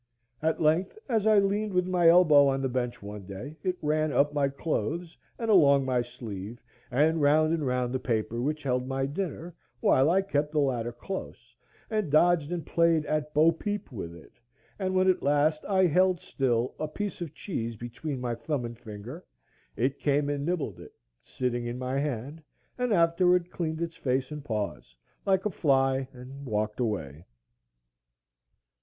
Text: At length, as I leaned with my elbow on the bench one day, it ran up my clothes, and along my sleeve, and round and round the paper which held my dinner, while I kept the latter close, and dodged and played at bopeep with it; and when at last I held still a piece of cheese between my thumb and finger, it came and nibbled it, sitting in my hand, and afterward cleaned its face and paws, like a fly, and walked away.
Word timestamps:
At 0.41 0.59
length, 0.59 0.97
as 1.07 1.27
I 1.27 1.37
leaned 1.37 1.73
with 1.73 1.85
my 1.85 2.07
elbow 2.09 2.47
on 2.47 2.63
the 2.63 2.67
bench 2.67 3.03
one 3.03 3.27
day, 3.27 3.55
it 3.61 3.77
ran 3.83 4.11
up 4.11 4.33
my 4.33 4.49
clothes, 4.49 5.15
and 5.37 5.51
along 5.51 5.85
my 5.85 6.01
sleeve, 6.01 6.59
and 6.89 7.21
round 7.21 7.53
and 7.53 7.67
round 7.67 7.93
the 7.93 7.99
paper 7.99 8.41
which 8.41 8.63
held 8.63 8.87
my 8.87 9.05
dinner, 9.05 9.53
while 9.79 10.09
I 10.09 10.23
kept 10.23 10.53
the 10.53 10.59
latter 10.59 10.91
close, 10.91 11.53
and 11.87 12.09
dodged 12.09 12.51
and 12.51 12.65
played 12.65 13.05
at 13.05 13.31
bopeep 13.35 13.91
with 13.91 14.15
it; 14.15 14.31
and 14.79 14.95
when 14.95 15.07
at 15.07 15.21
last 15.21 15.63
I 15.65 15.85
held 15.85 16.19
still 16.19 16.73
a 16.79 16.87
piece 16.87 17.21
of 17.21 17.35
cheese 17.35 17.75
between 17.75 18.19
my 18.19 18.33
thumb 18.33 18.65
and 18.65 18.75
finger, 18.79 19.23
it 19.75 19.99
came 19.99 20.29
and 20.29 20.43
nibbled 20.43 20.79
it, 20.79 20.95
sitting 21.21 21.67
in 21.67 21.77
my 21.77 21.99
hand, 21.99 22.41
and 22.75 22.91
afterward 22.91 23.51
cleaned 23.51 23.81
its 23.83 23.97
face 23.97 24.31
and 24.31 24.43
paws, 24.43 24.95
like 25.27 25.45
a 25.45 25.51
fly, 25.51 26.07
and 26.11 26.43
walked 26.43 26.79
away. 26.79 27.27